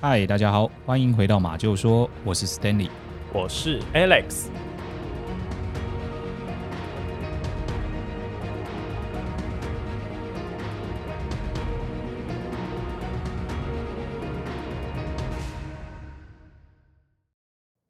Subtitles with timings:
[0.00, 2.88] 嗨，大家好，欢迎回到马厩说，我是 Stanley，
[3.32, 4.46] 我是 Alex。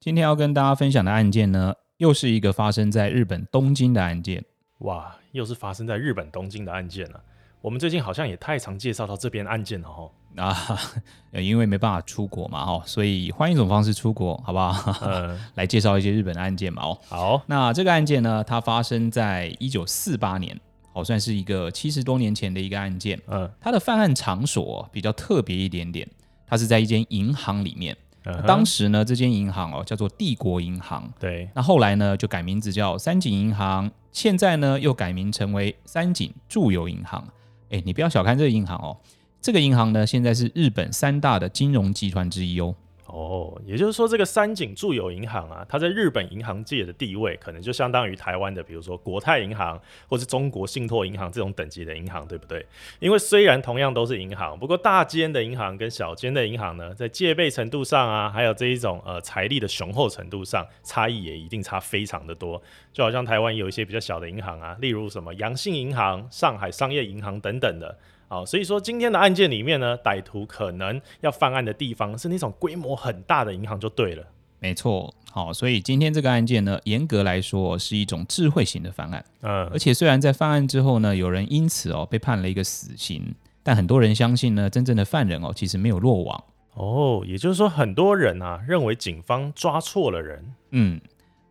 [0.00, 4.42] 今天要跟大家分享的案件呢，又是一个发生在日本东京的案件。
[4.78, 7.22] 哇，又是发生在日本东京的案件了。
[7.60, 10.10] 我们最近好像也太常介绍到这边案件了哈。
[10.36, 10.78] 啊，
[11.32, 14.94] 因为没办法出国嘛，哈，所以换一种方式出国，好不好？
[15.04, 17.42] 嗯， 来介绍一些日本的案件嘛，哦，好。
[17.46, 20.56] 那这个案件呢，它发生在一九四八年，
[20.92, 23.20] 好，算是一个七十多年前的一个案件。
[23.26, 26.08] 嗯，它的犯案场所比较特别一点点，
[26.46, 27.96] 它是在一间银行里面。
[28.24, 31.10] 嗯，当时呢，这间银行哦叫做帝国银行。
[31.18, 31.48] 对。
[31.54, 37.26] 那后来呢，就改名字叫三井银行，现在呢又改名成为三井住友银行。
[37.70, 38.96] 哎，你不要小看这个银行哦。
[39.40, 42.74] 这个银行呢，现在是日本三大的金融集团之一哦。
[43.18, 52.64] 哦，也就是说，这个三井住友银行啊，它在日本银行界的地位，可能就相当于台湾的，比如说国泰银行或是中国信托银行这种等级的银行，对不对？
[53.00, 62.62] 因为虽然同样都是银行，不过大间的银行跟小间的银行呢，在戒备程度上啊，还有这一种呃财力的雄厚程度上，差异也一定差非常的多。
[62.92, 67.98] 就好像台湾有一些比较小的银行啊，例如什么阳信银行、上海商业银行等等的。
[68.28, 74.22] 好，所以说今天的案件里面呢，歹徒可能要犯案的地方是那种规模很大的银行就对了。
[74.60, 79.24] 没错，好，所以今天这个案件呢，严格来说是一种智慧型的犯案。
[79.40, 86.44] 嗯，而且虽然在犯案之后呢，有人因此哦被判了一个死刑，但很多人相信呢，真正的犯人哦其实没有落网。
[86.74, 90.54] 哦，也就是说很多人啊认为警方抓错了人。
[90.72, 91.00] 嗯，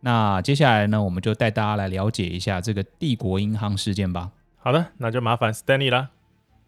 [0.00, 4.30] 那接下来呢，我们就带大家来了解一下这个帝国银行事件吧。
[4.58, 6.10] 好的，那就麻烦 Stanley 啦。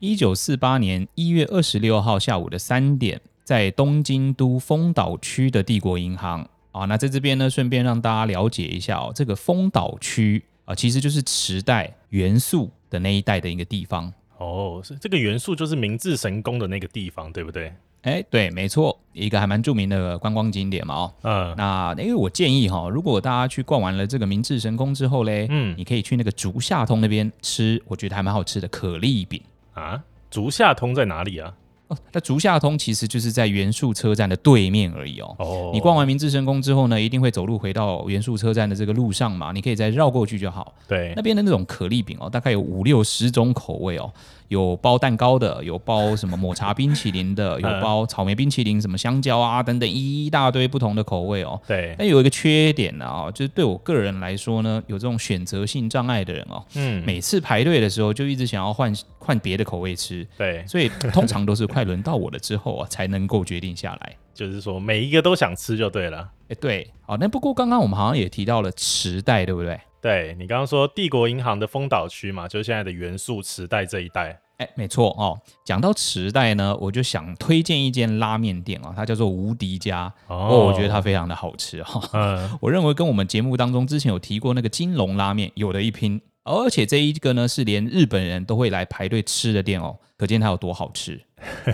[0.01, 17.71] 一九四八年一月二十六号下午的三点，在东京都丰岛区的帝国银行啊，那在这边呢，顺便让大家了解一下哦，这个丰岛区啊，其实就是池袋元素的那一带的一个地方哦，是这个元素就是明治神宫的那个地方，对不对？
[18.00, 29.39] 哎，对，没错，一个还蛮著名的观光景点嘛哦，嗯，那因为我建议哈，如果大家去逛完了这个明治神宫之后嘞，嗯，你可以去那个竹下通那边吃，我觉得还蛮好吃的可丽饼。
[29.80, 31.54] 啊，竹下通在哪里啊？
[31.88, 35.34] 哦，那竹下通其实就是在元素车站的对面而已哦。
[35.38, 40.72] 哦，你逛完明治神宫之后呢，一定会走路回到元素车站的这个路上嘛，你可以再绕过去就好。
[40.86, 44.12] 对，那边的那种可丽饼哦，大概有五六十种口味哦。
[44.50, 51.61] 有包蛋糕的，有包什么抹茶冰淇淋的， 有包草莓冰淇淋，什么香蕉啊等等一大堆不同的口味哦。
[51.69, 60.27] 对，但有一个缺点呢啊，就是对我个人来说呢，有这种选择性障碍的人哦，嗯，每次排队的时候就一直想要换换别的口味吃。
[60.37, 64.16] 对，所以通常都是快轮到我了之后啊，才能够决定下来。
[64.34, 66.28] 就是说每一个都想吃就对了。
[66.49, 69.78] 哎，对，好，那不过刚刚我们好像也提到了池袋，对不对？
[70.00, 74.41] 对，你刚刚说帝国银行的丰岛区嘛，就是现在的元素池袋这一带。
[74.56, 75.38] 哎，没错哦。
[75.65, 82.10] 讲到池袋呢，我就想推荐一间拉面店哦，它叫做无敌家哦，我觉得它非常的好吃哈、哦。
[82.12, 91.21] 嗯， 我认为跟我们节目当中之前有提过那个金龙拉面有的一拼，而且这一个呢是连日本人都会来排队吃的店哦，可见它有多好吃。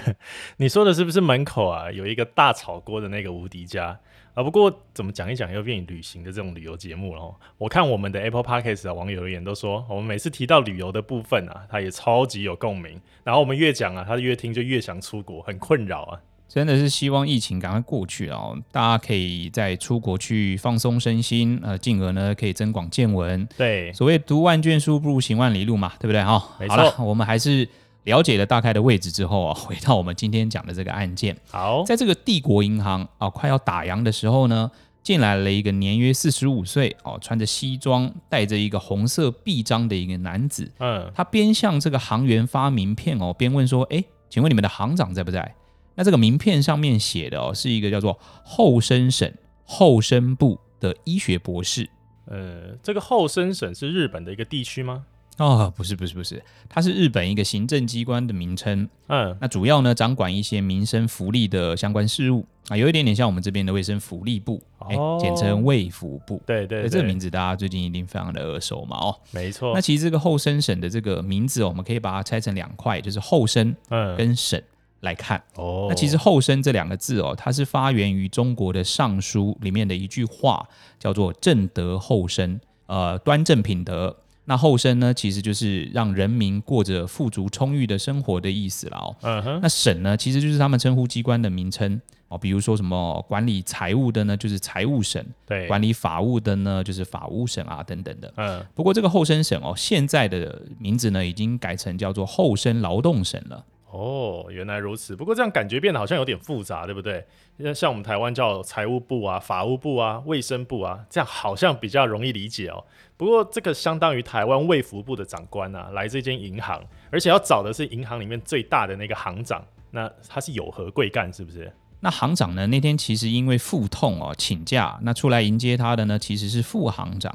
[0.58, 3.98] 你说的是不是门口啊有一个大炒锅的那个无敌家？
[4.36, 7.34] 啊，不过怎么讲一讲又变旅行的这种旅游节目了哦。
[7.56, 13.00] 我看我们的 Apple Podcast 的网友留言都说，我们每次提到旅游的部分啊，他也超级有共鸣。
[13.24, 16.20] 然后我们越讲啊，他越听就越想出国，很困扰啊。
[16.46, 23.48] 真的是希望疫情赶快过去啊，大家可以再出国去放松身心，呃，进而呢可以增广见闻。
[23.56, 26.56] 对，所谓读万卷书不如行万里路嘛，对不对哈？
[26.60, 26.76] 没错。
[26.76, 27.66] 好了，我们还是。
[28.06, 31.36] 了解了大概的位置之后啊， 回到我们今天讲的这个案件。
[31.50, 34.70] 好，在这个帝国银行啊快要打烊的时候呢，
[35.02, 40.70] 进来了一个年约四十五岁哦，穿着西装，带着一个红色臂章的一个男子。
[40.78, 45.54] 嗯，他边向这个行员发名片哦，边问说：“哎，请问你们的行长在不在？”
[45.98, 49.32] 那这个名片上面写的哦，是一个叫做后生省
[49.64, 51.88] 后生部的医学博士。
[52.26, 55.06] 呃，这个后生省是日本的一个地区吗？
[55.38, 58.88] 哦，不是不是不是，它是日本一个行政机关的名称。
[59.08, 66.40] 嗯，那主要呢掌管一些民生福利的相关事务啊，有一点点像我们这边的卫生福利部，哎、哦，简称卫福部。
[66.46, 68.96] 对对，对，这个名字大家最近一定非常的耳熟嘛。
[68.96, 69.72] 哦，没错。
[69.74, 73.76] 那其实这个后生省的这个名字，我们可以把它拆成两块，就是后生
[74.16, 74.58] 跟省
[75.00, 75.36] 来看。
[75.56, 80.66] 哦、嗯，那其实后生这两个字哦，它是发源于中国的尚书里面的一句话，
[80.98, 84.16] 叫做正德后生，呃，端正品德。
[84.46, 89.16] 那后生呢，其实就是让人民过着富足充裕的生活的意思了哦。
[89.22, 89.60] 嗯哼。
[89.60, 98.32] 那省呢，其实就是他们称呼机关的名称哦，比如说什么管理财务的呢，就是财务省；对，管理法务的呢，就是法务省啊，等等的。
[98.36, 98.64] 嗯。
[98.74, 103.64] 不过这个后生省哦，现在的名字呢，已经改成叫做后生劳动省了。
[103.90, 105.14] 哦，原来如此。
[105.14, 107.24] 不过这样感觉变得好像有点复杂，对不对？
[107.56, 112.84] 因为像我们台湾叫财务部啊、法务部啊、卫生部啊，这样好像比较容易理解哦。
[113.16, 121.32] 不过这个相当于台湾卫福部的长官啊，来这间银行，而且要找的是银行里面最大的那个行长，那他是有何贵干？
[121.32, 121.72] 是不是？
[122.00, 122.66] 那行长呢？
[122.66, 127.34] 那天其实因为腹痛哦，请假，那出来迎接他的呢，其实是副行长。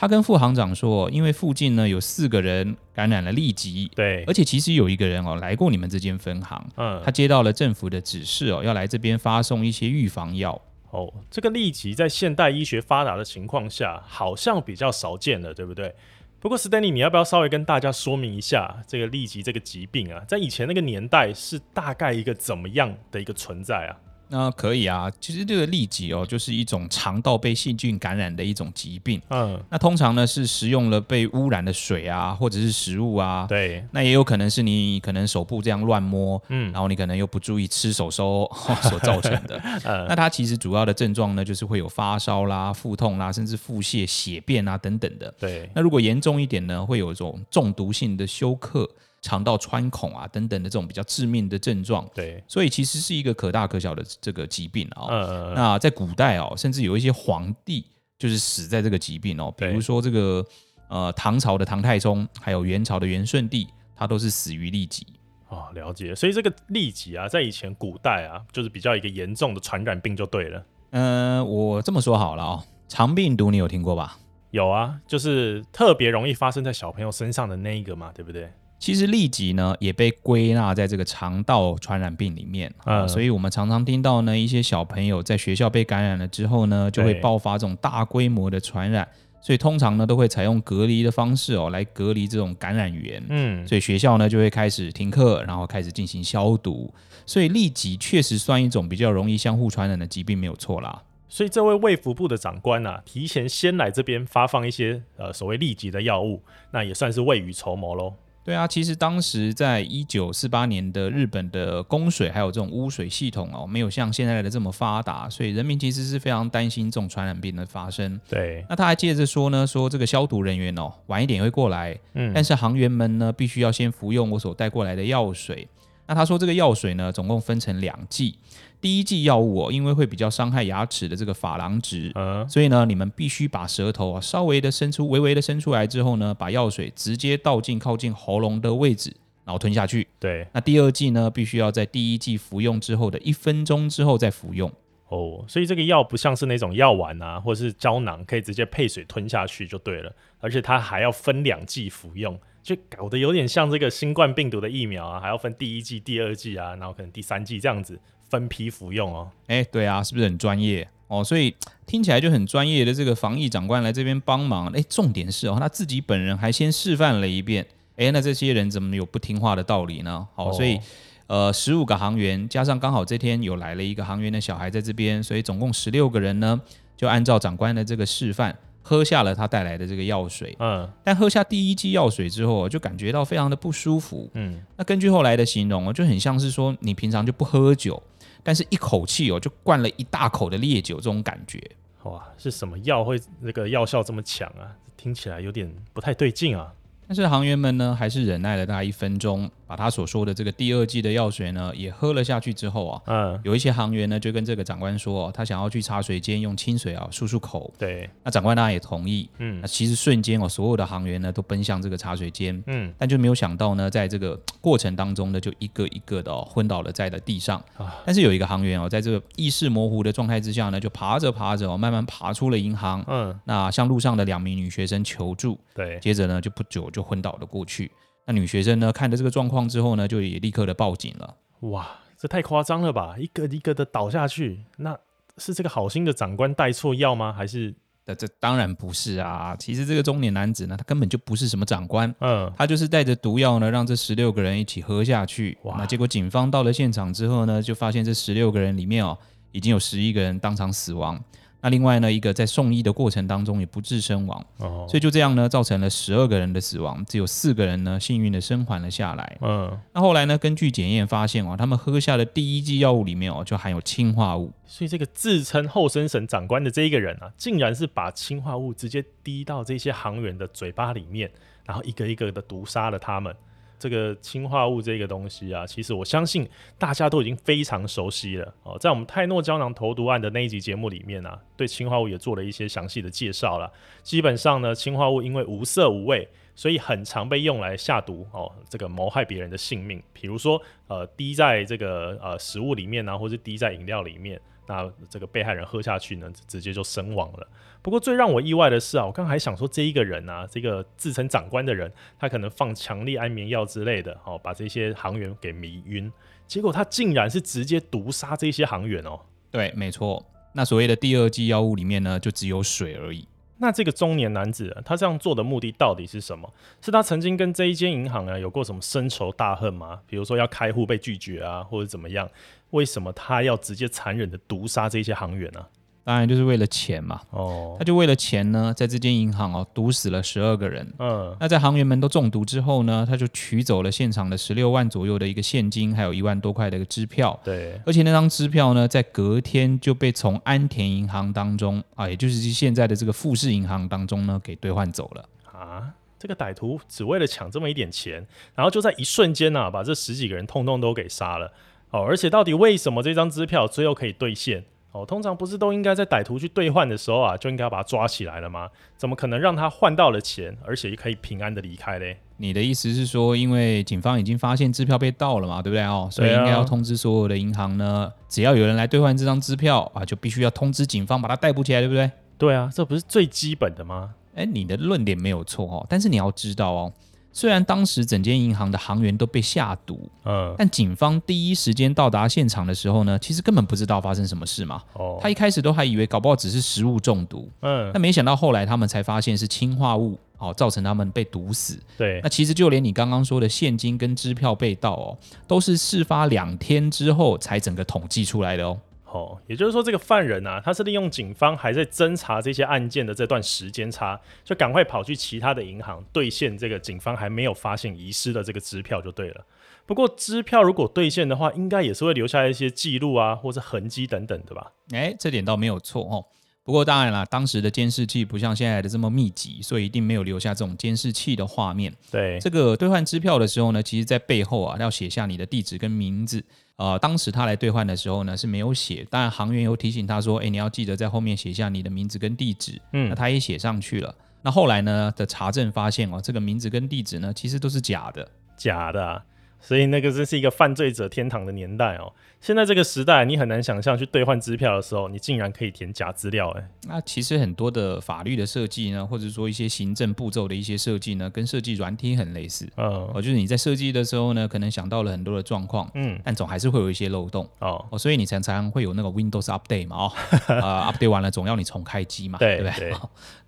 [0.00, 10.58] 他跟副行长说，因为附近呢有四个人感染了痢疾，对，而且其实有一个人哦来过你们这间分行，嗯，他接到了政府的指示哦，要来这边发送一些预防药。
[10.90, 15.94] 哦，这个痢疾在现代医学发达的情况下，好像比较少见了，对不对？
[16.40, 23.92] 不过史丹利，你要不要稍微跟大家说明一下这个痢疾这个疾病啊，在以前那个年代是大概一个怎么样的一个存在啊？
[24.30, 29.20] 那可以啊，其实这个痢疾哦，就是一种肠道被细菌感染的一种疾病。
[29.28, 33.46] 嗯，那通常呢是食用了被污染的水啊，或者是食物啊。
[33.48, 38.50] 对，那也有可能是你可能手部这样乱摸，嗯，然后你可能又不注意吃手手
[38.88, 39.60] 所造成的。
[39.84, 45.34] 嗯，那它其实主要的症状呢，就是会有发烧啦、腹痛啦，甚至腹泻、血便啊等等的。
[45.38, 48.88] 对，那如果严重一点呢，会有一种中毒性的休克。
[49.22, 55.06] 肠道穿孔啊，等等的这种比较致命的症状，对，所以其实是一个可大可小的这个疾病啊、哦。
[55.10, 55.54] 嗯嗯。
[55.54, 57.84] 那在古代哦，甚至有一些皇帝
[58.18, 60.44] 就是死在这个疾病哦，比如说这个
[60.88, 65.06] 呃唐朝的唐太宗，还有元朝的元顺帝，他都是死于痢疾。
[65.48, 66.14] 哦，了解。
[66.14, 70.64] 所以这个痢疾啊，在以前古代啊，就是比较一个严重的传染病就对了。
[70.92, 74.16] 嗯、呃，我这么说好了哦，肠病毒你有听过吧？
[74.50, 78.50] 有啊，就是特别容易发生在小朋友身上的那一个嘛，对不对？
[78.80, 89.06] 其实痢疾呢也被归纳在这个肠道传染病里面，嗯，所以我们常常听到呢一些小朋友在学校被感染了之后呢，就会爆发这种大规模的传染，
[89.42, 96.92] 所以通常呢都会采用隔离的方式哦来隔离这种感染源，嗯，所以学校呢就会开始停课，然后开始进行消毒，
[97.26, 101.02] 所以痢疾确实算一种比较容易相互传染的疾病，没有错啦。
[101.28, 106.42] 所以这位卫福部的长官啊，提前先来这边发放一些呃所谓痢疾的药物，
[106.72, 108.14] 那也算是未雨绸缪喽。
[108.42, 118.18] 对啊，其实当时在一九四八年的日本的供水还有这种污水系统哦，没有像现在的这么发达，所以人民其实是非常担心这种传染病的发生。
[118.28, 125.68] 对，那他还接着说呢，说这个消毒人员哦，晚一点会过来，嗯，但是航员们呢，必须要先服用我所带过来的药水。
[126.06, 128.34] 那他说这个药水呢，总共分成两剂。
[128.80, 140.08] 第一剂药物哦，因为会比较伤害牙齿的这个珐琅质，嗯，所以呢，你们必须把舌头啊稍微的伸出，微微的伸出来之后呢，把药水直接倒进靠近喉咙的位置，然后吞下去。
[140.18, 144.72] 对，那第二剂呢，必须要在第一剂服用之后的一分钟之后再服用。
[145.08, 158.00] 哦，所以这个药不像是那种药丸啊，或者是胶囊，可以直接配水吞下去就对了，而且它还要分两剂服用，就搞得有点像这个新冠病毒的疫苗啊，还要分第一剂、第二剂啊，然后可能第三剂这样子。
[158.30, 160.88] 分批服用哦，哎，对啊，是不是很专业？
[161.08, 161.22] 哦？
[161.22, 161.54] 所以
[161.86, 167.66] 听起来就很专业的这个防疫长官来这边帮忙，哎，重点是哦，他自己本人还先示范了一遍，
[167.96, 170.26] 哎，那这些人怎么有不听话的道理呢？
[170.34, 170.78] 好，所以
[171.26, 176.60] 呃，十五个航员加上刚好这天有来了一个航员的小孩在这边，所以总共十六个人呢，
[176.96, 178.56] 就按照长官的这个示范。
[178.82, 188.02] 喝下了他带来的这个药水，嗯，但喝下第一剂药水之后，就感觉到非常的不舒服，嗯，那根据后来的形容，就很像是说你平常就不喝酒，
[188.42, 191.60] 但是一口气哦就灌了一大口的烈酒这种感觉，
[192.04, 194.76] 哇，是什么药会那个药效这么强啊？
[194.96, 196.72] 听起来有点不太对劲啊。
[197.06, 207.72] 但是航员们呢，还是忍耐了大概一分钟，把他所说的这个第二剂的药水呢，也喝了下去之后啊，嗯，有一些行员呢，就跟这个长官说，他想要去茶水间用清水啊漱漱口。
[207.76, 209.28] 对，那长官当然也同意。
[209.38, 212.62] 嗯，那其实瞬间哦，所有的行员呢都奔向这个茶水间。
[212.68, 217.58] 嗯，但就没有想到呢，在这个过程当中呢，就一个一个的哦昏倒了在了地上。
[217.76, 223.04] 啊，但是有一个行员哦，在这个意识模糊的状态之下呢，就爬着爬着哦，慢慢爬出了银行。
[223.08, 225.58] 嗯，那向路上的两名女学生求助。
[225.74, 227.00] 对，接着呢，就不久就。
[227.00, 227.90] 就昏倒了过去。
[228.26, 231.36] 那女学生呢，看着这个状况之后呢，就也立刻的报警了。
[231.60, 233.16] 哇，这太夸张了吧！
[233.18, 234.96] 一个一个的倒下去，那
[235.38, 237.32] 是这个好心的长官带错药吗？
[237.32, 237.74] 还是？
[238.06, 239.54] 这这当然不是啊。
[239.58, 242.12] 其实这个中年男子呢，他根本就不是什么长官。
[242.20, 245.56] 嗯，他就是带着毒药呢，让这十六个人一起喝下去。
[245.62, 249.16] 哇，那结果警方到了现场之后呢，就发现这十六个人里面哦，
[249.52, 251.22] 已经有十一个人当场死亡。
[251.62, 259.38] 那另外呢，一个在送医的过程当中也不治身亡，哦，所以就这样呢，造成了十二个人的死亡，只有四个人呢幸运的生还了下来。
[259.40, 264.52] 嗯，那后来呢，根据检验发现哦，他们喝下的第一剂药物里面哦，就含有氰化物。
[264.64, 271.30] 所以这个自称后生省长官的这一个人啊，竟然是把氰化物直接滴到这些航员的嘴巴里面，
[271.64, 273.34] 然后一个一个的毒杀了他们。
[273.80, 276.46] 这个氰化物这个东西啊，其实我相信
[276.78, 278.78] 大家都已经非常熟悉了哦。
[278.78, 283.72] 在我们泰诺胶囊投毒案的那一集节目里面啊，对氰化物也做了一些详细的介绍了。
[284.02, 290.02] 基本上呢，氰化物因为无色无味，所以很常被用来下毒哦，这个谋害别人的性命。
[290.12, 294.38] 比如说，呃，滴在这个呃食物里面啊，或是滴在饮料里面。
[294.70, 297.46] 那这个被害人喝下去呢，直接就身亡了。
[297.82, 306.12] 不过最让我意外的是啊，我刚还想说这一个人啊，这个自称长官的人，他可能放强力安眠药之类的，哦，把这些航员给迷晕。
[306.46, 309.18] 结果他竟然是直接毒杀这些航员哦。
[309.50, 310.24] 对，没错。
[310.52, 313.26] 那所谓的第二剂药物里面呢，就只有水而已。
[313.62, 316.50] 那这个中年男子啊，他这样做的目的到底是什么？
[316.80, 320.00] 是他曾经跟这一间银行啊有过什么深仇大恨吗？
[320.06, 322.26] 比如说要开户被拒绝啊，或者怎么样？
[322.70, 325.64] 为什么他要直接残忍的毒杀这些行员呢？
[326.02, 327.20] 当然就是为了钱嘛。
[327.30, 330.90] 哦，他就为了钱呢，在这间银行哦毒死了十二个人。
[330.98, 337.38] 嗯，那在行员们都中毒之后呢，他就取走了现场的十六万左右的一个现金，还有一万多块的一个支票。
[337.44, 345.28] 对，而且那张支票呢，在隔天就被从安田银行当中啊，也就是现在的这个富士银行当中呢，给兑换走了。
[345.52, 351.52] 啊，这个歹徒只为了抢这么一点钱，然后就在一瞬间呢、啊，把这十几个人通通都给杀了。
[351.90, 354.64] 哦，而且到底为什么这张支票最后可以兑现？
[354.92, 358.68] 哦，通常不是都应该在歹徒去兑换的时候啊，就应该要把他抓起来了吗？
[358.96, 362.18] 怎么可能让他换到了钱，而且也可以平安的离开嘞？
[362.38, 366.08] 你的意思是说，因为警方已经发现支票被盗了嘛，对不对哦？
[366.10, 372.10] 所以应该要通知所有的银行呢，只要有人来兑换这张支票啊，就必须要通知警方把他逮捕起来，对不对？
[372.36, 374.14] 对啊，这不是最基本的吗？
[374.34, 376.92] 哎，你的论点没有错哦，但是你要知道哦。
[377.32, 384.82] 虽然当时整间银行的行员都被下毒，嗯，但警方第一时间到达现场的时候呢，其实根本不知道发生什么事嘛。
[384.94, 391.78] 哦，他一开始都还以为搞不好只是食物中毒，嗯，但没想到后来他们才发现是氰化物，哦，造成他们被毒死。
[391.96, 398.78] 对，那其实就连你刚刚说的现金跟支票被盗哦，都是事发两天之后才整个统计出来的哦。
[399.12, 409.44] 哦，也就是说，这个犯人啊，他是利用警方还在侦查这些案件的这段时间差，就赶快跑去其他的银行兑现这个警方还没有发现遗失的这个支票就对了。
[409.84, 414.70] 不过，支票如果兑现的话，应该也是会留下一些记录啊，或者痕迹等等的吧？
[414.92, 416.24] 诶，这点倒没有错哦。
[416.62, 421.92] 不过当然啦，当时的监视器不像现在的这么密集，所以一定没有留下这种监视器的画面。
[422.12, 426.44] 对，这个兑换支票的时候呢，其实在背后啊要写下你的地址跟名字。
[426.80, 434.14] 呃，当时他来兑换的时候呢是没有写，当然行员有提醒他说：“哎，你要记得在后面写下你的名字跟地址。”嗯，那他也写上去了。
[434.40, 439.22] 那后来呢的查证发现哦，这个名字跟地址呢其实都是假的，假的啊。
[439.60, 442.10] 所以那个真是一个犯罪者天堂的年代哦。
[442.40, 446.68] 现在这个时代，你很难想象去兑换支票的时候，你竟然可以填假资料哎。
[446.84, 452.66] 那其实很多的法律的设计呢，或者说一些行政步骤的一些设计呢，跟设计软体很类似。
[452.76, 457.84] 嗯，哦，就是你在设计的时候呢，可能想到了很多的状况，嗯，但总还是会有一些漏洞哦。
[457.90, 460.12] 哦，所以你常常会有那个 Windows Update 嘛，哦，
[460.48, 462.72] 呃， Update 完了总要你重开机嘛，对，不对？
[462.90, 462.94] 对。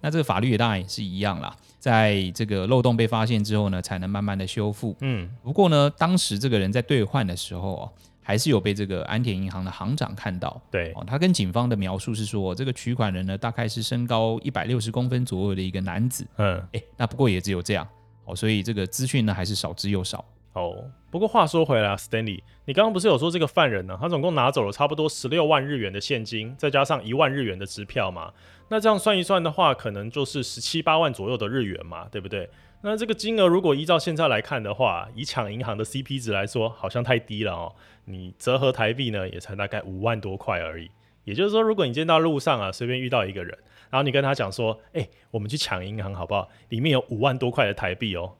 [0.02, 4.94] 那这个法律也当然也是一样啦，在这个漏洞被发现之后呢，才能慢慢的修复。
[5.00, 7.92] 嗯，不过呢，当时这个人在兑换的时候哦。
[8.22, 17.86] 还是有被这个安田银行的行长看到，对哦，他跟警方的描述是说，这个取款人呢，大概是身高一百六十公分左右的一个男子，嗯，诶，那不过也只有这样，
[18.24, 20.24] 哦，所以这个资讯呢还是少之又少。
[20.54, 28.30] 哦，不过话说回来，Stanley，你刚刚不是有说这个犯人呢，他总共拿走了差不多十六万日元的现金，再加上一万日元的支票嘛？
[28.68, 32.48] 那这样算一算的话，可能就是十七八万左右的日元嘛，对不对？
[32.82, 37.72] 那这个金额如果依照现在来看的话，以抢银行的 CP 值来说，好像太低了哦。
[38.04, 40.90] 你折合台币呢，也才大概五万多块而已。
[41.24, 43.56] 也就是说，如果你见到路上啊，随便遇到一个人，
[43.90, 46.48] 然后你跟他讲说：“哎、我们去抢银行好不好？
[46.68, 48.36] 里面有五万多块的台币哦。”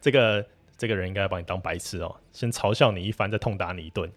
[0.00, 0.46] 这个。
[0.76, 4.10] 这个人应该把你当白痴哦，先嘲笑你一番，再痛打你一顿。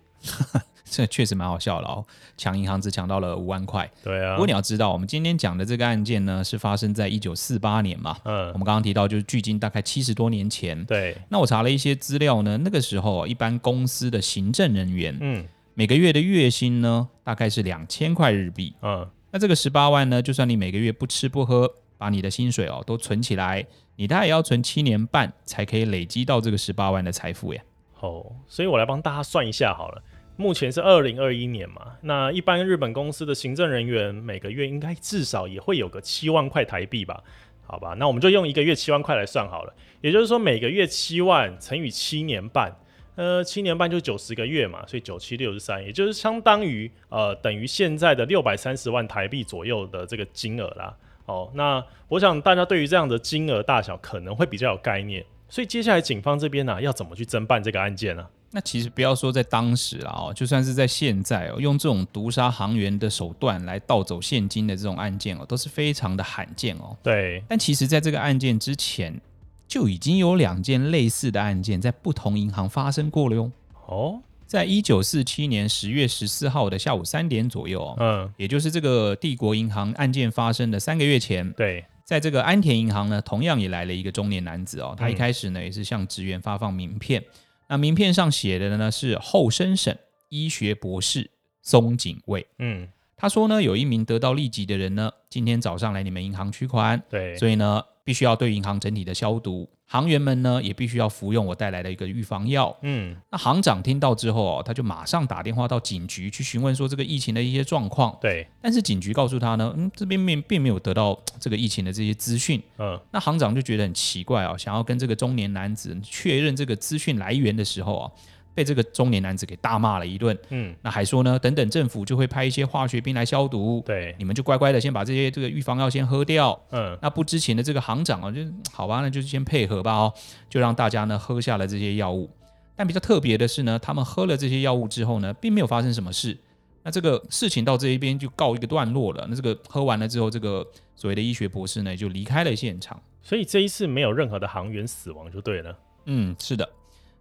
[0.89, 2.05] 这确实蛮好笑的哦，
[2.37, 3.89] 抢银行只抢到了五万块。
[4.03, 8.17] 对啊，不过你要知道，我们今天讲的这个案件呢，是发生在一九四八年嘛。
[8.23, 10.83] 嗯，我们刚刚提到就是距今大概七十多年前。
[10.85, 18.73] 对，那我查了一些资料呢，那个时候一般公司的行政人员，嗯，每个月的月薪呢大概是两千块日币。
[18.81, 23.65] 嗯，那这个十八万呢，就算你每个月不吃不喝，把你的薪水哦都存起来。
[23.95, 27.61] 你大概也要存七年半才可以累积到这个十八万的财富呀。
[27.99, 30.03] 哦，所以我来帮大家算一下好了。
[30.37, 37.21] 目前是二零二一年嘛，那一般日本公司的行政人员每个月应该至少也会有个七万块台币吧？
[37.65, 39.73] 好吧，那我们就用一个月七万块来算好了。
[39.99, 42.73] 也就是说，每个月七万乘以七年半，
[43.15, 50.95] 呃，七年半就九十个月嘛，所以九七六十三，也就是相当于呃等于现在的六百三十万台币左右的这个金额啦。
[51.25, 66.95] 哦，那我想大家对于这样的金额大小可能会比较有概念，所以接下来警方这边呢、要怎么去侦办这个案件呢、那其实不要说在当时啊，哦，就算是在现在哦，用这种毒杀行员的手段来盗走现金的这种案件哦，都是非常的罕见哦。
[67.03, 67.43] 对。
[67.47, 69.19] 但其实，在这个案件之前，
[69.67, 73.51] 就已经有两件类似的案件在不同银行发生过了哟。
[73.85, 87.21] 哦，在一九四七年十月十四号的下午三点左右，嗯，也就是这个帝国银行案件发生的三个月前，对，在这个安田银行呢，同样也来了一个中年男子哦，他一开始呢也是向职员发放名片。
[87.67, 89.95] 那名片上写的呢是后生省
[90.29, 91.29] 医学博士
[91.61, 92.45] 松井卫。
[92.59, 99.69] 嗯，他说呢，有一名得到痢疾的人呢，今天早上来你们银行取款，对，所以呢，必须要对银行整体的消毒。
[99.89, 102.75] 行员们呢，也必须要服用我带来的一个预防药。
[102.81, 108.15] 嗯，那行长听到之后哦，他就马上打电话到警局去询问说这个疫情的一些状况。
[108.21, 112.61] 对，但是警局告诉他呢，嗯，这边并并没有得到这个疫情的这些资讯。
[112.77, 118.11] 嗯，那行长就觉得很奇怪哦，想要跟这个中年男子确认这个资讯来源的时候啊。
[118.57, 128.41] 被这个中年男子给大骂了一顿，嗯，那还说呢，等等政府就会派一些化学兵来消毒，对，你们就乖乖的先把这些这个预防药先喝掉，嗯，那不知情的这个行长啊，就
[128.73, 130.13] 好吧，那就先配合吧哦，
[130.49, 132.27] 就让大家呢喝下了这些药物。
[132.75, 136.35] 但比较特别的是呢，他们喝了这些药物之后呢，并没有发生什么事，
[136.81, 139.27] 那这个事情到这一边就告一个段落了。
[139.29, 145.77] 那这个喝完了之后，这个所谓的医学博士呢就离开了现场，所以这一次没有任何的航员死亡就对了。
[146.05, 146.67] 嗯，是的。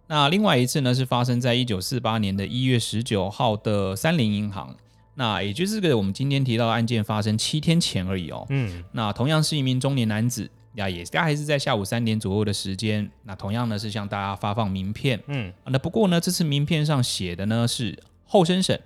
[0.07, 4.75] 那另外一次呢，是发生在一九四八年的一月十九号的三菱银行，
[5.15, 8.45] 那也就是这个我们今天提到的案件发生七天前而已哦。
[8.49, 15.21] 嗯，那同样是一名中年男子，呀，也大概是在下午三点左右的时间，那同样呢是向大家发放名片。
[15.27, 18.79] 嗯，那不过呢，这次名片上写的呢是后生省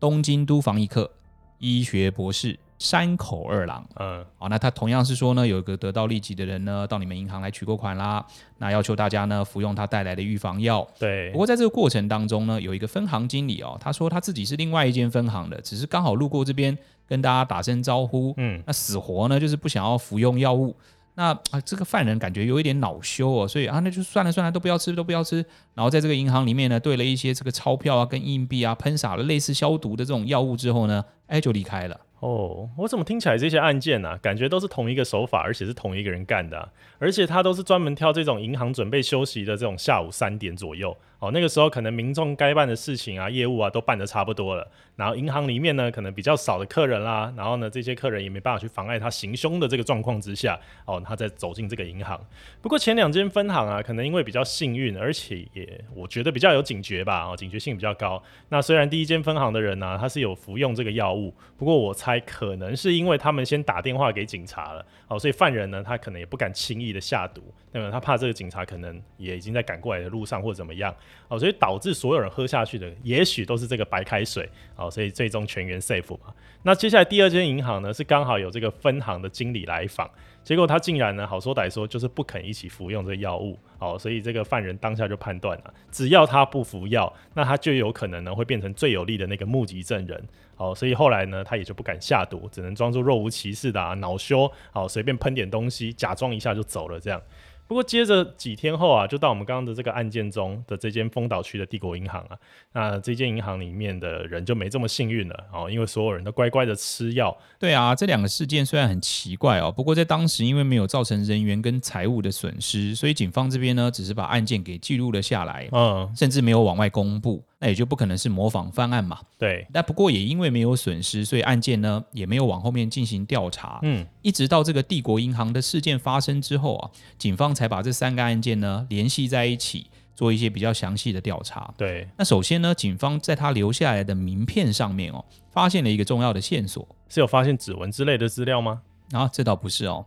[0.00, 1.10] 东京都防疫课
[1.58, 2.58] 医学博士。
[2.84, 8.22] 山口二郎，嗯，好，那他同样是说呢，有一个得到利己的人呢，到你们银行来取过款啦，
[8.58, 10.86] 那要求大家呢服用他带来的预防药。
[10.98, 16.76] 对，不过在这个过程当中呢，有一个分行经理哦，他说他自己是另外一间分行的，只是刚好路过这边
[17.08, 20.76] 跟大家打声招呼，嗯，那死活呢就是不想要服用药物。
[21.16, 25.36] 那啊，这个犯人感觉有一点恼羞哦，所以啊，那就算了算了，都不要吃，都不要吃。
[25.72, 32.00] 然后在这个银行里面呢，兑了一些这个钞票啊，跟硬币啊，喷洒了类似消毒的这种药物之后呢，哎，就离开了。
[32.24, 40.96] 哦，我怎么听起来这些案件啊，感觉都是同一个手法，而且是同一个人干的，而且他都是专门挑这种银行准备休息的这种下午三点左右。
[41.24, 52.20] 哦，那个时候可能民众该办的事情啊、业务啊都办得差不多了，然后银行里面呢可能比较少的客人啦，然后呢这些客人也没办法去妨碍他行凶的这个状况之下，哦，他再走进这个银行。
[52.60, 58.22] 不过前两间分行啊，可能因为比较幸运，而且也我觉得比较有警觉吧，哦，警觉性比较高。
[58.50, 70.94] 那虽然第一间分行的人呢，他是有服用这个药物，不过我猜可能是因为他们先打电话给警察了，哦，所以犯人呢他可能也不敢轻易的下毒，那么他怕这个警察可能也已经在赶过来的路上或怎么样。
[71.28, 74.48] 哦，所以导致所有人喝下去的，也许都是这个白开水。
[74.76, 76.34] 哦，所以最终全员 safe 嘛。
[76.62, 80.10] 那接下来第二间银行呢，是刚好有这个分行的经理来访，
[80.42, 83.58] 结果他竟然呢，好说歹说就是不肯一起服用这个药物。
[83.78, 90.22] 哦，所以这个犯人当下就判断了，只要他不服药，那他就有可能呢会变成最有力的那个目击证人。
[90.56, 97.20] 哦，所以后来呢，他也就不敢下毒，只能装作若无其事的啊，恼羞，好随便喷点东西，假装一下就走了这样。
[97.66, 102.36] 不过接着几天后啊，就到我们刚刚的这个案件中的这间丰岛区的帝国银行啊，
[102.72, 107.36] 那这间银行里面的人就没这么幸运了哦，因为所有人都乖乖的吃药。
[107.58, 117.42] 对啊，这两个事件虽然很奇怪哦，不过在当时因为没有造成人员跟财物的损失，所以警方这边呢只是把案件给记录了下来，嗯，甚至没有往外公布。
[117.64, 119.18] 那也就不可能是模仿犯案嘛。
[119.38, 119.66] 对。
[119.72, 123.78] 那不过也因为没有损失，所以案件呢也没有往后面进行调查。
[123.82, 124.06] 嗯。
[124.20, 131.72] 一直到这个帝国银行的事件发生之后啊，警方才把这三个案件呢联系在一起，做一些比较详细的调查。
[131.78, 132.06] 对。
[132.18, 136.86] 那首先呢，警方在他留下来的名片上面哦，发现了一个重要的线索。
[137.08, 138.82] 是有发现指纹之类的资料吗？
[139.12, 140.04] 啊，这倒不是哦。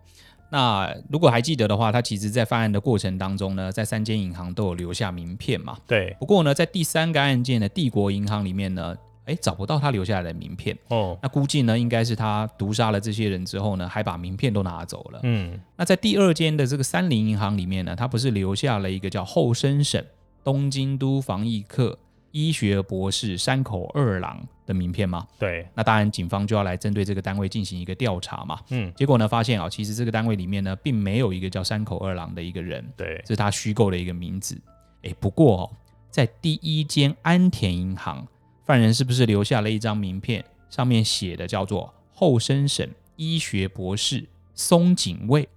[0.49, 5.77] 那如果还记得的话，他其实在犯案的过程当中呢，在三间银行都有留下名片嘛。
[5.86, 6.15] 对。
[6.19, 10.77] 不过呢，在第三个案件的帝国银行里面呢，哎，找不到他留下来的名片。
[10.88, 11.17] 哦。
[11.21, 15.19] 那估计呢，应该是他毒杀了这些人之后呢，还把名片都拿走了。
[15.23, 15.60] 嗯。
[15.75, 20.03] 那在第二间的这个三菱银行里面呢，他不是留下了一个叫后生省
[20.43, 21.99] 东京都防疫课
[22.31, 25.25] 医学博士山口二郎的名片嘛？
[25.39, 28.60] 对，那当然，警方就要来针对这个单位进行一个调查嘛。
[28.69, 34.60] 嗯，结果呢，发现啊，其实这个单位里面呢，并没有一个叫山口二郎的一个人，对，这是他虚构的一个名字。
[35.03, 35.71] 哎，不过哦，
[36.12, 38.27] 在第一间安田银行，
[38.65, 45.47] 犯人是不是留下了一张名片，上面写的叫做后生省医学博士松井卫？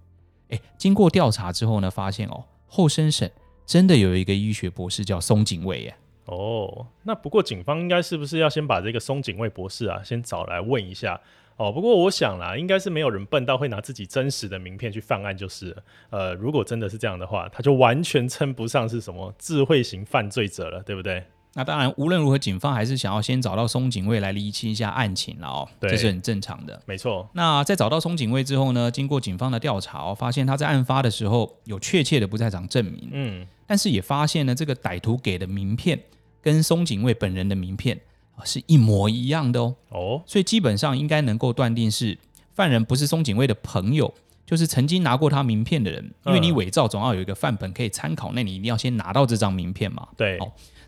[0.49, 3.29] 哎，经过调查之后呢，发现哦，后生省
[3.65, 5.95] 真的有一个医学博士叫松井卫耶。
[6.25, 11.19] 哦，那不过警方应该是不是要先把这个松井卫博士啊，先找来问一下？
[11.57, 15.83] 哦，不过我想啦，应该是没有人笨到会拿自己真实的名片去犯案，就是了。
[16.09, 21.23] 呃，如果真的是这样的话，他就完全称不上是什么智慧型犯罪者了，对不对？
[21.53, 26.81] 那当然，无论如何，警方还是想要先找到松井卫来厘清一下案情了哦，对，这是很正常的。
[26.85, 27.29] 没错。
[27.33, 35.97] 那在找到松井卫之后呢，经过警方的调查哦，发现他在案发的时候有确切的不在场证明，嗯，但是也发现呢，这个歹徒给的名片
[36.41, 37.97] 跟松井卫本人的名片
[38.35, 42.17] 啊是一模一样的哦，哦，所以基本上应该能够断定是
[42.53, 44.13] 犯人不是松井卫的朋友，
[44.45, 50.37] 就是曾经拿过他名片的人，因为你伪造总要有一个范本可以参考，那你一定要先拿到这张名片嘛，对。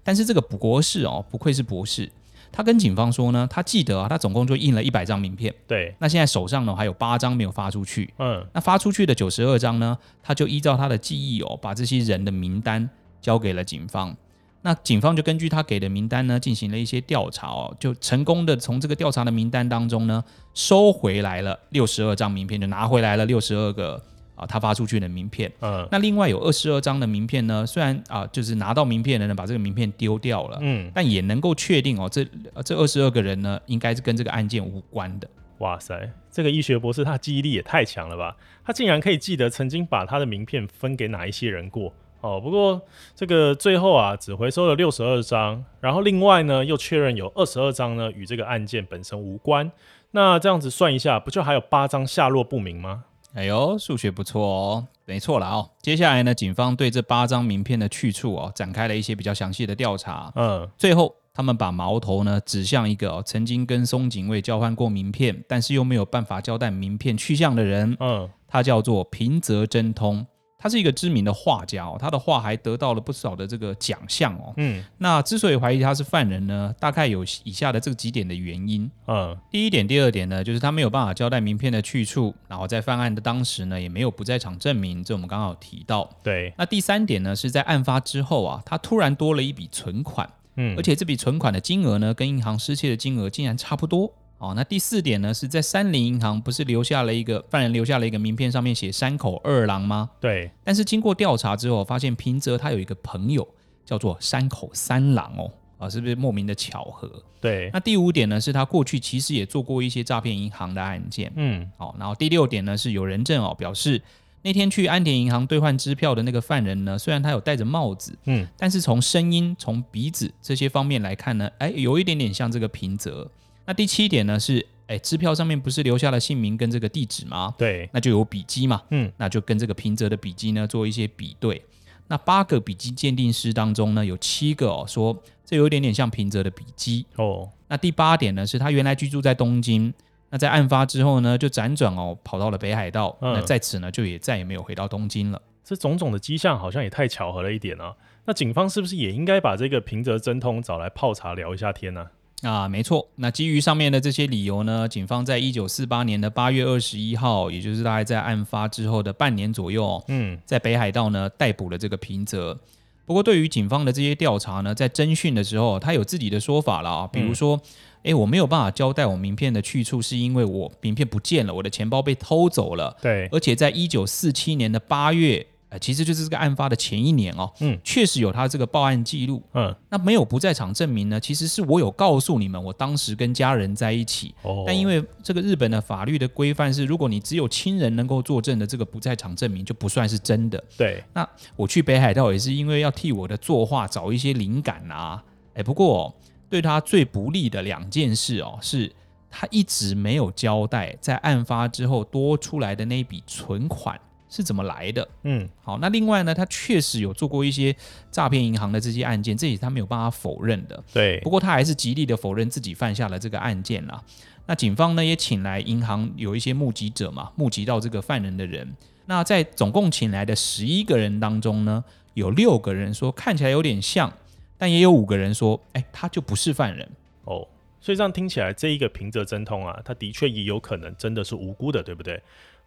[0.04, 2.12] 但是这个博士哦，不愧是博士，
[2.54, 5.54] 他跟警方说呢，他记得啊，他总共就印了一百张名片。
[5.68, 8.14] 对，那现在手上呢还有八张没有发出去。
[8.20, 12.88] 嗯，那发出去的九十二张呢，他就依照他的记忆哦，把这些人的名单
[13.20, 14.16] 交给了警方。
[14.62, 24.02] 那警方就根据他给的名单呢，进行了一些调查哦，就成功的从这个调查的名单当中呢，收回来了六十二张名片，就拿回来了六十二个。
[24.36, 32.26] 啊，他发出去的名片，嗯，那另外有二十二张的名片呢，虽然啊，就是拿到名片的人把这个名片丢掉了，嗯，但也能够确定哦，这
[32.66, 35.28] 这二十二个人呢，应该是跟这个案件无关的。
[35.60, 38.36] 哇塞，这个医学博士他记忆力也太强了吧？
[38.66, 42.42] 他竟然可以记得曾经把他的名片分给哪一些人过哦。
[42.42, 42.82] 不过
[43.16, 49.72] 这个最后啊，只回收了六十二张，然后另外呢，又确认有二十二张呢与这个案件本身无关。
[50.12, 53.06] 那这样子算一下，不就还有八张下落不明吗？
[53.34, 55.70] 哎呦，数学不错哦，没错了哦。
[55.82, 60.32] 接下来呢，警方对这八张名片的去处哦，展开了一些比较详细的调查。
[60.36, 67.98] 嗯，最后他们把矛头呢指向一个哦，曾经跟松井卫交换过名片，但是又没有办法交代名片去向的人。
[68.00, 70.26] 嗯，他叫做平泽真通。
[70.64, 74.54] 他是一个知名的画家哦，他的画还得到了不少的这个奖项哦。
[74.56, 78.90] 嗯，那之所以怀疑他是犯人呢，大概有以下的这几点的原因。
[79.08, 86.10] 嗯，第一点、第二点呢，就是他没有办法交代名片的去处，然后在犯案的当时呢，也没有不在场证明，这我们刚好提到。
[86.24, 86.54] 对。
[86.58, 94.14] 那第三点呢，是在案发之后啊，他突然多了一笔存款，嗯，而且这笔存款的金额呢，跟银行失窃的金额竟然差不多。
[94.40, 100.10] 哦，那第四点呢，是在三菱银行不是留下了一个犯人留下了一个名片，上面写山口二郎吗？
[100.20, 100.52] 对。
[100.66, 103.48] 但是经过调查之后，发现平泽他有一个朋友
[103.86, 107.10] 叫做山口三郎哦，啊，是不是莫名的巧合？
[107.40, 107.70] 对。
[107.72, 111.32] 那第五点呢，是他过去其实也做过一些诈骗银行的案件。
[111.38, 111.72] 嗯。
[111.78, 114.02] 哦，然后第六点呢，是有人证哦表示，
[114.42, 123.32] 那天去安田银行兑换支票的那个犯人呢，虽然他有戴着帽子，嗯，但是从声音、从鼻子这些方面来看呢，哎，有一点点像这个平泽。
[123.66, 127.54] 那第七点呢是，哎，支票上面不是留下了姓名跟这个地址吗？
[127.58, 131.64] 对，那就有笔迹嘛，嗯，那就跟这个平泽的笔迹呢做一些比对。
[132.08, 137.50] 那八个笔迹鉴定师当中呢，有七个哦说这有一点点像平泽的笔迹哦。
[137.70, 139.94] 那第八点呢是他原来居住在东京，
[140.30, 145.42] 那在案发之后呢就辗转哦跑到了北海道，嗯、那在此呢就也再也没有回到东京了。
[145.64, 147.96] 这种种的迹象好像也太巧合了一点啊。
[148.26, 152.12] 那警方是不是也应该把这个平泽真通找来泡茶聊一下天呢、啊？
[152.44, 153.08] 啊，没错。
[153.16, 162.60] 那基于上面的这些理由呢，警方在一九四八年的八月二十一号，也就是大概在案发之后的半年左右，嗯，在北海道呢逮捕了这个平泽。
[163.06, 167.60] 不过，对于警方的这些调查呢，在侦讯的时候，他有自己的说法了啊，比如说，
[168.04, 172.98] 哎、嗯，我没有办法交代我名片的去处，是因为我名片不见了，我的钱包被偷走了。
[173.02, 175.48] 对，而且在一九四七年的八月。
[175.80, 181.20] 其实就是这个案发的前一年哦，嗯，确实有他这个报案记录，嗯，那没有不在场证明呢？
[181.20, 190.64] 其实是我有告诉你们，我当时跟家人在一起，哦，但因为这个日本的法律的规范是，如果你只有亲人能够作证的这个不在场证明就不算是真的。
[190.78, 196.14] 对，那我去北海道也是因为要替我的作画找一些灵感啊，哎，不过哦，
[196.50, 198.92] 对他最不利的两件事哦，是
[199.30, 204.00] 他一直没有交代在案发之后多出来的那一笔存款。
[204.34, 205.08] 是怎么来的？
[205.22, 207.76] 嗯，好，那另外呢，他确实有做过一些
[208.10, 210.84] 诈骗银行的这些案件，这也是他没有办法否认的。
[210.92, 214.04] 对，不过他还是极力的否认自己犯下了这个案件啦。
[214.48, 218.76] 那警方呢也请来银行有一些目击者嘛，目击到这个犯人的人。
[219.06, 221.84] 那在总共请来的十一个人当中呢，
[222.16, 224.12] 有六个人说看起来有点像。
[224.56, 226.90] 但也有五个人说，哎，他就不是犯人
[227.26, 227.46] 哦。
[227.82, 232.22] 所以这样听起来，这一个平泽真通啊，他的确也有可能真的是无辜的，对不对？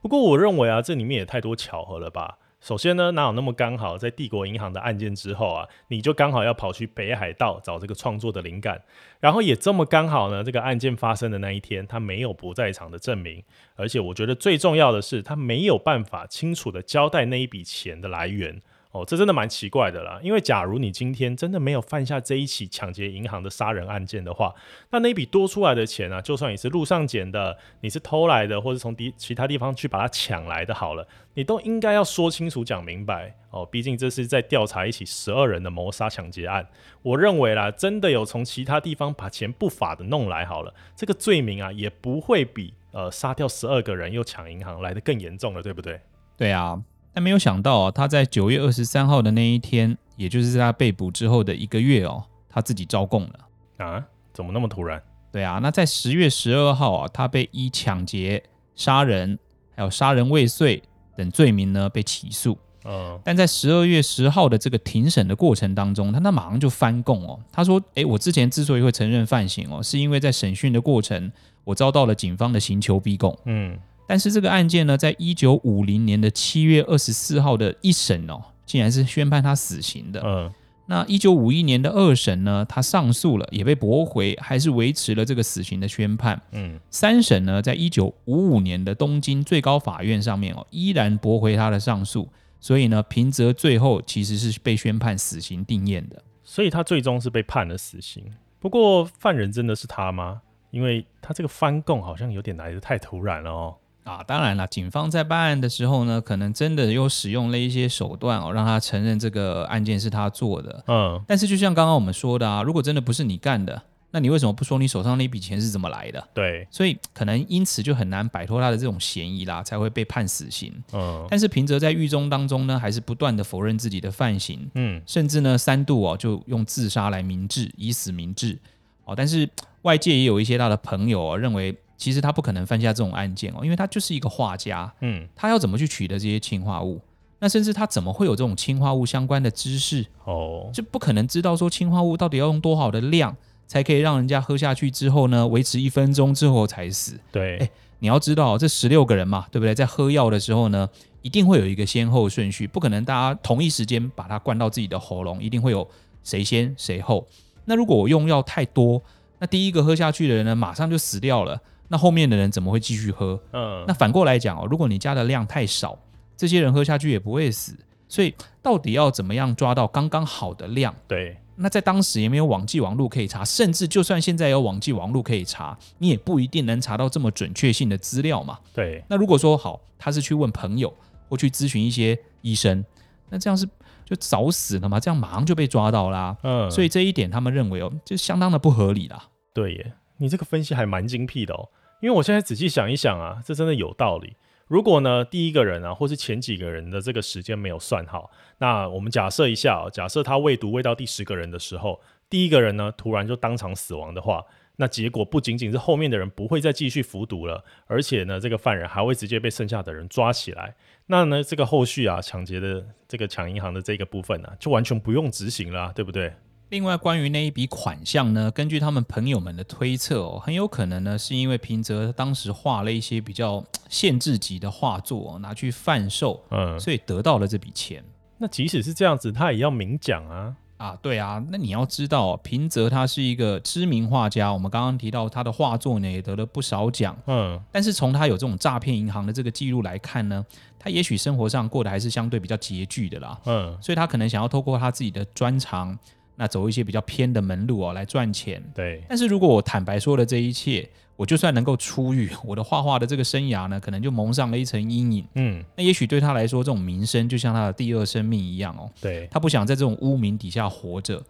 [0.06, 2.38] 不过我认为啊，这里面也太多巧合了吧。
[2.60, 8.80] 首先呢，哪有那么刚好在帝国银行的案件之后啊，你就刚好要跑去北海道找这个创作的灵感，
[9.18, 13.42] 然后也这么刚好呢，这个案件发生的那一天，他没有不在场的证明，
[13.74, 18.62] 而且我觉得最重要的是，他没有办法清楚的交代那一笔钱的来源。
[18.96, 20.18] 哦，这真的蛮奇怪的啦。
[20.22, 24.54] 因为假如你今天真的没有犯下这一起抢劫银行的杀人案件的话，
[24.90, 33.66] 那那笔多出来的钱啊，就算你是路上捡的，你是偷来的，或者从其他地方去把它抢来的，好了，你都应该要说清楚、讲明白哦。
[33.66, 36.66] 毕竟这是在调查一起十二人的谋杀抢劫案。
[37.02, 46.00] 我认为啦，真的有从其他地方把钱不法的弄来好了，这个罪名啊，也不会比呃杀掉十二个人又抢银行来的更严重了，对不对？
[46.38, 46.82] 对啊。
[47.16, 53.38] 但没有想到啊，他在九月二十三号的那一天，也就是在他被捕之后的一个月哦，他自己招供了
[53.78, 54.04] 啊？
[54.34, 55.02] 怎么那么突然？
[55.32, 58.42] 对啊，那在十月十二号啊，他被以抢劫、
[58.74, 59.38] 杀人
[59.74, 60.82] 还有杀人未遂
[61.16, 62.58] 等罪名呢被起诉。
[62.84, 67.40] 嗯，但在十二月十号的这个庭审的过程当中，他那马上就翻供哦。
[67.50, 71.32] 他说：“诶，我之前之所以会承认犯行哦，是因为在审讯的过程，
[71.64, 73.78] 我遭到了警方的刑求逼供。”嗯。
[74.06, 80.22] 但是这个案件呢，在一九五零年的七月二十四号的一审哦，竟然是宣判他死刑的。
[80.24, 80.52] 嗯，
[80.86, 86.40] 那一九五一年的二审呢，他上诉了，也被驳回，还是维持了这个死刑的宣判。
[86.52, 92.28] 嗯，三审呢，在一九五五年的东京最高法院上面哦，依然驳回他的上诉，
[92.60, 96.22] 所以呢，平泽最后其实是被宣判死刑定谳的。
[96.44, 98.24] 所以他最终是被判了死刑。
[98.60, 100.42] 不过犯人真的是他吗？
[100.70, 103.74] 因为他这个翻供好像有点来得太突然了哦。
[104.06, 110.84] 啊，当然了，警方在办案的时候呢，可能真的又使用了一些手段哦，让他承认这个案件是他做的。
[110.86, 116.24] 嗯，但是就像刚刚我们说的啊，如果真的不是你干的，那你为什么不说你手上那笔钱是怎么来的？
[116.32, 120.72] 对，所以可能因此就很难摆脱他的这种嫌疑啦，才会被判死刑。
[120.92, 124.70] 嗯，但是平泽在狱中当中呢，还是不断的否认自己的犯行。
[124.74, 128.56] 嗯，甚至呢三度哦就用自杀来明志，以死明志。
[129.04, 129.50] 哦，但是
[129.82, 131.76] 外界也有一些他的朋友哦认为。
[131.96, 137.00] 其实他不可能犯下这种案件哦，因为他就是一个画家，嗯，他要怎么去取得这些氰化物？
[137.38, 140.06] 那甚至他怎么会有这种氰化物相关的知识？
[140.24, 147.18] 哦，就不可能知道说氰化物到底要用多好的量才可以让人家喝下去之后呢，维持一分钟之后才死？
[147.30, 149.74] 对，诶，你要知道这十六个人嘛，对不对？
[149.74, 150.88] 在喝药的时候呢，
[151.20, 155.86] 一定会有一个先后顺序，不可能大家同一时间把它灌到自己的喉咙，一定会有
[156.24, 157.26] 谁先谁后。
[157.66, 159.02] 那如果我用药太多，
[159.40, 161.60] 那第一个喝下去的人呢，马上就死掉了。
[161.88, 163.40] 那后面的人怎么会继续喝？
[163.52, 165.98] 嗯，那反过来讲哦，如果你加的量太少，
[166.36, 167.74] 这些人喝下去也不会死。
[168.08, 170.94] 所以到底要怎么样抓到刚刚好的量？
[171.08, 178.60] 对，那在当时也没有网际网路可以查，甚至就算现在有网际网路可以查，你也不一定能查到这么准确性的资料嘛。
[178.72, 180.94] 对，那如果说好，他是去问朋友
[181.28, 182.84] 或去咨询一些医生，
[183.28, 183.68] 那这样是
[184.04, 185.00] 就早死了嘛？
[185.00, 186.36] 这样马上就被抓到啦。
[186.44, 189.24] 嗯，所以这一点他们认为哦，就相当的不合理啦。
[189.52, 189.92] 对耶。
[190.18, 191.68] 你这个分析还蛮精辟的哦，
[192.00, 194.36] 因为我现在仔细想一想啊，这真的有道理。
[194.66, 210.74] 如果呢，第一个人啊，或是前几个人的这个时间没有算好，那我们假设一下哦，假设他喂毒喂到第十个人的时候，第一个人呢突然就当场死亡的话，那结果不仅仅是后面的人不会再继续服毒了，而且呢，这个犯人还会直接被剩下的人抓起来。
[211.06, 216.32] 那呢，这个后续啊，抢劫的这个抢银行的这个部分呢，啊，就完全不用执行了，对不对？
[216.68, 228.02] 另外，关于那一笔款项呢，根据他们朋友们的推测哦，很有可能呢是因为平泽当时画了一些比较限制级的画作，拿去贩售，嗯，所以得到了这笔钱。
[228.38, 230.56] 那即使是这样子，他也要明讲啊！
[230.76, 240.44] 啊，对啊，那你要知道，平泽他是一个知名画家，我们刚刚提到他的画作呢也得了不少奖，嗯，但是从他有这种诈骗银行的这个记录来看呢，
[240.80, 245.96] 他也许生活上过得还是相对比较拮据的啦，嗯，所以他可能想要透过他自己的专长。
[246.36, 248.62] 那走一些比较偏的门路哦，来赚钱。
[248.74, 255.26] 对，但是如果我坦白说了这一切，我就算能够出狱，我的画画的这个生涯呢，可能就蒙上了一层阴影。
[255.34, 258.90] 嗯，那也许对他来说，这种名声就像他的第二生命一样哦。
[259.00, 261.22] 对，他不想在这种污名底下活着。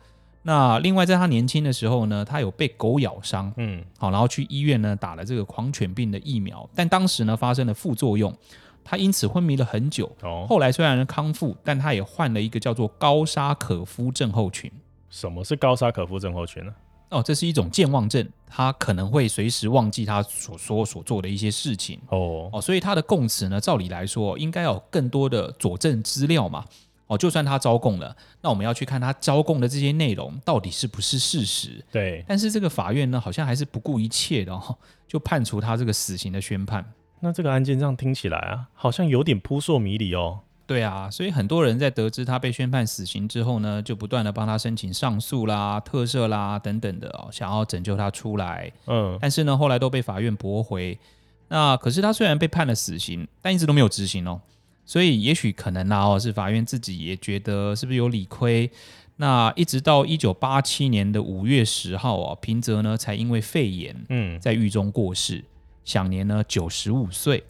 [0.42, 3.52] 那另外，在他年轻的时候呢，他有被狗咬伤。
[3.56, 8.32] 嗯，好，然后去医院呢打了这个狂犬病的疫苗，但当时呢发生了副作用，
[8.84, 10.10] 他因此昏迷了很久。
[10.22, 14.70] 哦，后来虽然康复，但他也患了一个叫做高沙可夫症候群。
[15.08, 16.74] 什么是高沙可夫症候群呢？
[17.10, 22.00] 哦，这是一种健忘症，他可能会随时忘记他所说所做的一些事情。
[22.08, 26.64] 哦哦，所以他的供词呢，照理来说应该有更多的佐证资料嘛。
[27.06, 31.84] 哦，就算他招供了，那我们要去看他招供的这些内容到底是不是事实。
[31.92, 36.84] 对，但是这个法院呢，好像还是不顾一切的哦，就判处他这个死刑的宣判。
[37.20, 40.40] 那这个案件这样听起来啊，好像有点扑朔迷离哦。
[40.66, 48.72] 对啊，所以很多人在得知他被宣判死刑之后呢，就不断的帮他申请上诉啦、特赦啦等等的哦，想要拯救他出来。
[48.86, 50.98] 嗯，但是呢，后来都被法院驳回。
[51.48, 54.40] 那可是他虽然被判了死刑，但一直都没有执行哦。
[54.84, 58.68] 所以也许可能啊，哦，是法院自己也觉得是不是有理亏？
[59.18, 65.44] 那一直到一九八七年的五月十号哦，平泽呢才因为肺炎，嗯，在狱中过世，
[65.84, 67.44] 享年呢九十五岁。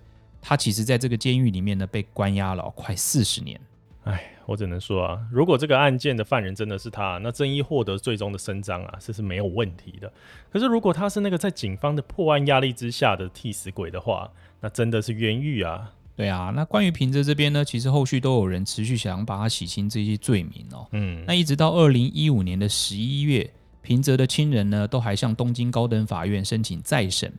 [0.48, 3.60] 他其实在这个监狱里面呢，被关押了快四十年。
[4.04, 10.12] 哎，我只能说啊，如果这个案件的犯人真的是他，那正义获得最终的伸张啊，这是没有问题的。
[10.48, 14.30] 可是如果他是那个在警方的破案压力之下的替死鬼的话，
[14.60, 15.90] 那真的是冤狱啊。
[16.14, 20.86] 对啊，那关于平泽这边呢，其实后续都有人持续想把他洗清这些罪名哦。
[20.92, 23.50] 嗯，那一直到二零一五年的十一月，
[23.82, 27.32] 平泽的亲人呢，都还向东京高等法院申请再审。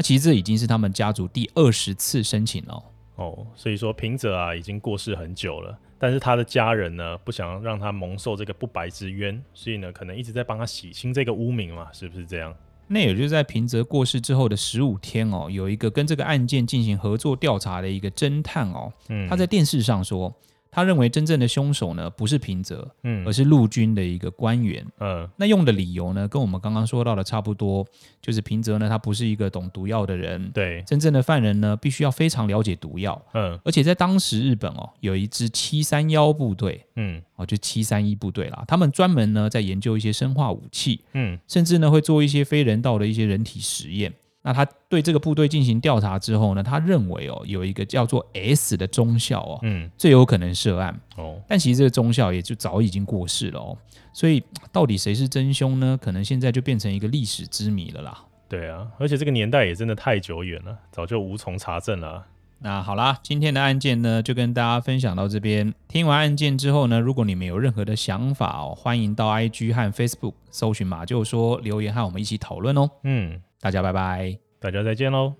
[0.00, 2.82] 那其实这已经是他们家族第二十次申请了
[3.16, 12.54] 哦，所以说平泽啊已经过世很久了，但是他的家人呢不想让他蒙受这个不白之冤，所以呢可能一直在帮他洗清这个污名嘛，是不是这样？
[12.86, 20.34] 那也就是在平泽过世之后的十五天哦，有一个跟这个案件进行合作调查的一个侦探哦，嗯，他在电视上说。
[20.70, 27.84] 他认为真正的凶手呢，不是平泽，嗯，而是陆军的一个官员，嗯，那用的理由呢，跟我们刚刚说到的差不多，
[28.22, 44.12] 就是平泽呢，他不是一个懂毒药的人，对，真正的犯人呢，必须要非常了解毒药，嗯，而且在当时日本哦，有一支七三幺部队，嗯，哦，就七三一部队啦，他们专门呢在研究一些生化武器，嗯，甚至呢会做一些非人道的一些人体实验。
[44.42, 51.38] 那他对这个部队进行调查之后呢，他认为哦，有一个叫做 S 的中校哦，嗯，最有可能涉案哦。
[51.46, 53.76] 但其实这个中校也就早已经过世了哦，
[54.14, 55.98] 所以到底谁是真凶呢？
[56.00, 58.24] 可能现在就变成一个历史之谜了啦。
[58.48, 62.24] 对啊，而且这个年代也真的太久远了，早就无从查证了。
[62.62, 65.74] 那好啦，今天的案件呢，就跟大家分享到这边。
[65.86, 72.90] 听完案件之后呢，如果你们有任何的想法哦，欢迎到 IG 和 Facebook 搜寻马就说留言和我们一起讨论哦。
[73.04, 73.40] 嗯。
[73.60, 75.39] 大家拜拜，大家再见喽。